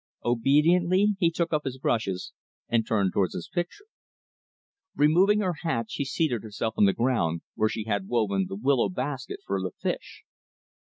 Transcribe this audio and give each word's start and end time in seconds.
Obediently, 0.25 1.13
he 1.19 1.29
took 1.29 1.53
up 1.53 1.63
his 1.63 1.77
brushes, 1.77 2.33
and 2.67 2.87
turned 2.87 3.13
toward 3.13 3.33
his 3.33 3.47
picture. 3.47 3.85
Removing 4.95 5.41
her 5.41 5.53
hat, 5.61 5.91
she 5.91 6.05
seated 6.05 6.41
herself 6.41 6.73
on 6.75 6.85
the 6.85 6.91
ground, 6.93 7.41
where 7.53 7.69
she 7.69 7.83
had 7.83 8.07
woven 8.07 8.47
the 8.47 8.55
willow 8.55 8.89
basket 8.89 9.41
for 9.45 9.61
the 9.61 9.69
fish. 9.79 10.23